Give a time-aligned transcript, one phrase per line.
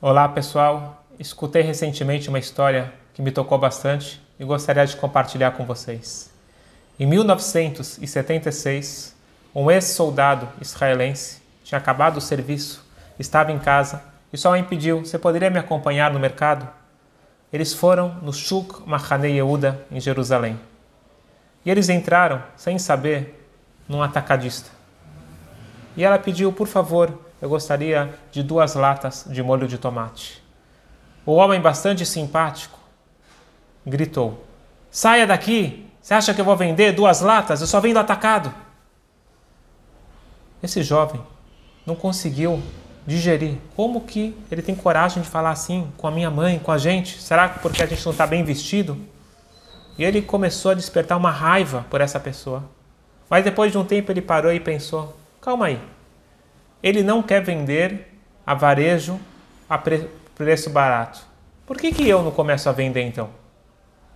[0.00, 5.66] Olá pessoal, escutei recentemente uma história que me tocou bastante e gostaria de compartilhar com
[5.66, 6.32] vocês.
[7.00, 9.16] Em 1976,
[9.52, 12.86] um ex-soldado israelense tinha acabado o serviço,
[13.18, 14.00] estava em casa
[14.32, 16.68] e só me pediu: Você poderia me acompanhar no mercado?
[17.52, 20.60] Eles foram no Shuk Mahane Yehuda, em Jerusalém.
[21.66, 23.48] E eles entraram, sem saber,
[23.88, 24.70] num atacadista.
[25.96, 30.42] E ela pediu: Por favor, eu gostaria de duas latas de molho de tomate.
[31.24, 32.78] O homem, bastante simpático,
[33.86, 34.44] gritou:
[34.90, 35.86] Saia daqui!
[36.00, 37.60] Você acha que eu vou vender duas latas?
[37.60, 38.52] Eu só vendo atacado.
[40.62, 41.20] Esse jovem
[41.84, 42.62] não conseguiu
[43.06, 43.56] digerir.
[43.76, 47.20] Como que ele tem coragem de falar assim com a minha mãe, com a gente?
[47.20, 48.98] Será que porque a gente não está bem vestido?
[49.98, 52.64] E ele começou a despertar uma raiva por essa pessoa.
[53.28, 55.80] Mas depois de um tempo ele parou e pensou: calma aí,
[56.82, 58.14] ele não quer vender
[58.46, 59.18] a varejo
[59.68, 61.26] a pre preço barato.
[61.66, 63.28] Por que, que eu não começo a vender então?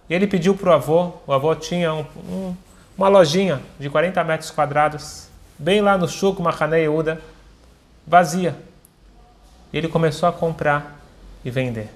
[0.08, 2.56] E ele pediu para o avô, o avô tinha um, um,
[2.96, 5.28] uma lojinha de 40 metros quadrados,
[5.58, 7.20] bem lá no Shuk Mahane Yehuda,
[8.06, 8.56] vazia.
[9.72, 11.00] E ele começou a comprar
[11.44, 11.90] e vender.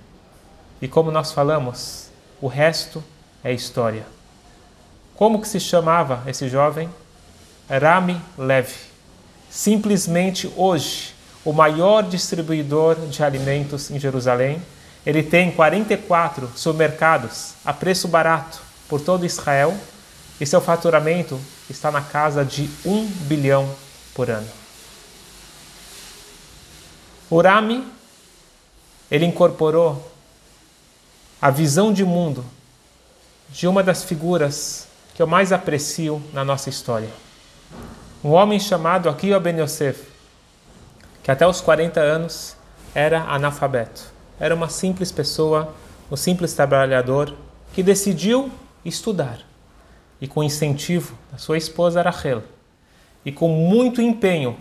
[0.83, 3.03] E como nós falamos, o resto
[3.45, 4.05] é história.
[5.15, 6.91] Como que se chamava esse jovem?
[7.71, 8.96] Rami Levi
[9.57, 14.61] simplesmente hoje o maior distribuidor de alimentos em Jerusalém.
[15.05, 19.75] Ele tem 44 supermercados a preço barato por todo Israel
[20.39, 21.41] e seu faturamento
[21.71, 23.67] está na casa de 1 bilhão
[24.15, 24.47] por ano.
[27.31, 27.83] O Rami,
[29.11, 30.12] ele incorporou
[31.41, 32.45] a visão de mundo
[33.49, 37.09] de uma das figuras que eu mais aprecio na nossa história
[38.27, 40.03] um homem chamado Akio Ben Yosef,
[41.23, 42.57] que até os 40 anos
[42.93, 44.03] era analfabeto.
[44.41, 45.73] Era uma simples pessoa,
[46.11, 47.33] um simples trabalhador
[47.73, 48.51] que decidiu
[48.85, 49.39] estudar.
[50.21, 52.43] E com incentivo da sua esposa Rachel,
[53.25, 54.56] e com muito empenho,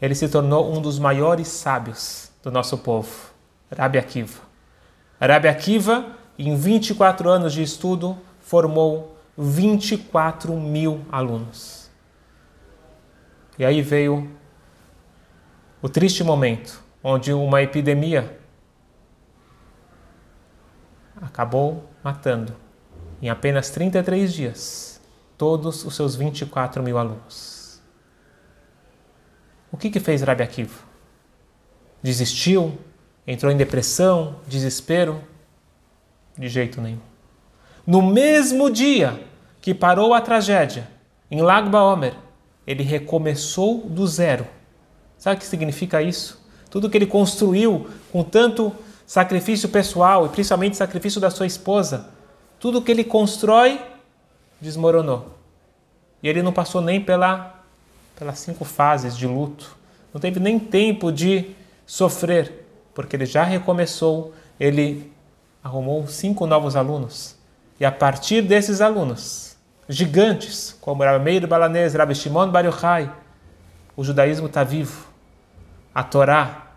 [0.00, 3.10] ele se tornou um dos maiores sábios do nosso povo,
[3.76, 4.40] Rabi Akiva.
[5.20, 6.06] Rabi Akiva,
[6.38, 11.83] em 24 anos de estudo, formou 24 mil alunos.
[13.58, 14.30] E aí veio
[15.80, 18.38] o triste momento onde uma epidemia
[21.20, 22.54] acabou matando,
[23.20, 25.00] em apenas 33 dias,
[25.36, 27.82] todos os seus 24 mil alunos.
[29.70, 30.78] O que, que fez Rabi Akiva?
[32.02, 32.78] Desistiu?
[33.26, 34.40] Entrou em depressão?
[34.46, 35.22] Desespero?
[36.36, 37.00] De jeito nenhum.
[37.86, 39.26] No mesmo dia
[39.60, 40.88] que parou a tragédia,
[41.30, 42.14] em Lag Baomer,
[42.66, 44.46] ele recomeçou do zero.
[45.18, 46.42] Sabe o que significa isso?
[46.70, 48.72] Tudo que ele construiu com tanto
[49.06, 52.08] sacrifício pessoal e principalmente sacrifício da sua esposa,
[52.58, 53.80] tudo que ele constrói
[54.60, 55.34] desmoronou.
[56.22, 57.62] E ele não passou nem pela,
[58.16, 59.76] pelas cinco fases de luto,
[60.12, 61.50] não teve nem tempo de
[61.86, 65.12] sofrer, porque ele já recomeçou, ele
[65.62, 67.36] arrumou cinco novos alunos.
[67.78, 69.53] E a partir desses alunos,
[69.88, 73.10] gigantes, como Rabi Meir Balanese, Rabi Shimon Bar Yochai.
[73.96, 75.06] O judaísmo está vivo.
[75.94, 76.72] A Torá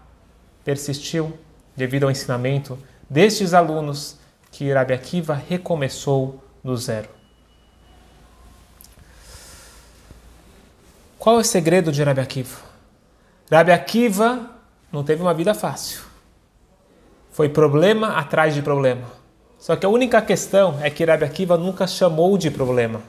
[0.63, 1.37] persistiu
[1.75, 2.77] devido ao ensinamento
[3.09, 4.19] destes alunos
[4.51, 7.09] que Rabi Akiva recomeçou do zero.
[11.17, 12.57] Qual é o segredo de Rabi Akiva?
[13.51, 14.51] Rabi Akiva
[14.91, 16.01] não teve uma vida fácil.
[17.31, 19.16] Foi problema atrás de problema.
[19.59, 23.01] Só que a única questão é que Rabi Akiva nunca chamou de problema,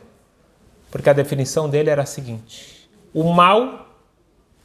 [0.90, 3.88] porque a definição dele era a seguinte: o mal,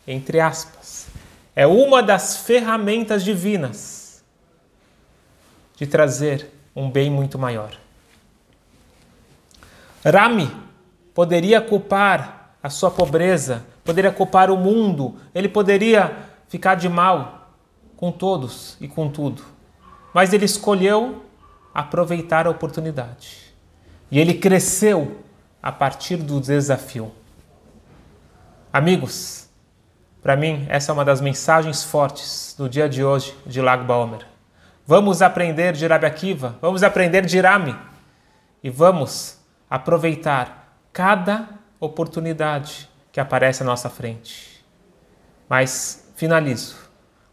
[0.07, 1.07] entre aspas,
[1.55, 4.23] é uma das ferramentas divinas
[5.75, 7.77] de trazer um bem muito maior.
[10.03, 10.51] Rami
[11.13, 17.51] poderia culpar a sua pobreza, poderia culpar o mundo, ele poderia ficar de mal
[17.95, 19.43] com todos e com tudo,
[20.13, 21.23] mas ele escolheu
[21.73, 23.53] aproveitar a oportunidade.
[24.11, 25.23] E ele cresceu
[25.61, 27.11] a partir do desafio.
[28.71, 29.49] Amigos,
[30.21, 34.25] para mim, essa é uma das mensagens fortes do dia de hoje de Lago Baomer.
[34.85, 37.75] Vamos aprender de Rabi Akiva, vamos aprender de Rami
[38.61, 41.47] e vamos aproveitar cada
[41.79, 44.63] oportunidade que aparece à nossa frente.
[45.47, 46.75] Mas finalizo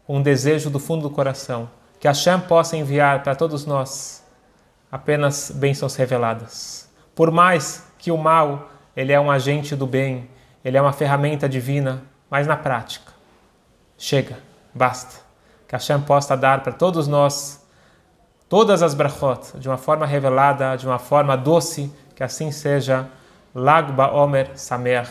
[0.05, 4.20] com um desejo do fundo do coração que a Hashem possa enviar para todos nós
[4.91, 6.89] apenas bênçãos reveladas.
[7.15, 10.29] Por mais que o mal ele é um agente do bem,
[10.63, 13.11] ele é uma ferramenta divina, mas na prática,
[13.97, 14.37] chega,
[14.73, 15.21] basta.
[15.67, 17.65] que Hashem possa dar para todos nós
[18.49, 23.07] todas as brachot de uma forma revelada, de uma forma doce, que assim seja.
[23.55, 25.07] Lag Omer Samer.